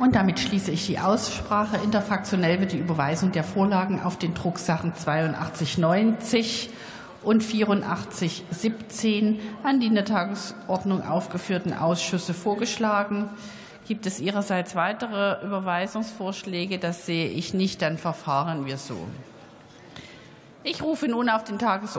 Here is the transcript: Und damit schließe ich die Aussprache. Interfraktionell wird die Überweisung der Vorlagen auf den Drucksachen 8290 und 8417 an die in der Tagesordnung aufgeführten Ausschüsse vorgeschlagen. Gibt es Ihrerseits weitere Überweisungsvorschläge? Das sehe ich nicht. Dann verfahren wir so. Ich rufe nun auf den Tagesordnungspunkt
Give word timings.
Und 0.00 0.16
damit 0.16 0.40
schließe 0.40 0.70
ich 0.70 0.86
die 0.86 0.98
Aussprache. 0.98 1.76
Interfraktionell 1.76 2.58
wird 2.58 2.72
die 2.72 2.78
Überweisung 2.78 3.32
der 3.32 3.44
Vorlagen 3.44 4.00
auf 4.00 4.16
den 4.16 4.32
Drucksachen 4.32 4.94
8290 4.94 6.70
und 7.22 7.42
8417 7.42 9.40
an 9.62 9.78
die 9.78 9.88
in 9.88 9.94
der 9.94 10.06
Tagesordnung 10.06 11.06
aufgeführten 11.06 11.74
Ausschüsse 11.74 12.32
vorgeschlagen. 12.32 13.28
Gibt 13.86 14.06
es 14.06 14.20
Ihrerseits 14.20 14.74
weitere 14.74 15.44
Überweisungsvorschläge? 15.44 16.78
Das 16.78 17.04
sehe 17.04 17.28
ich 17.28 17.52
nicht. 17.52 17.82
Dann 17.82 17.98
verfahren 17.98 18.64
wir 18.64 18.78
so. 18.78 18.96
Ich 20.62 20.82
rufe 20.82 21.08
nun 21.08 21.28
auf 21.28 21.44
den 21.44 21.58
Tagesordnungspunkt 21.58 21.88